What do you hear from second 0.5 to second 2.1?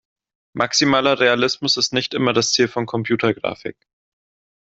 Maximaler Realismus ist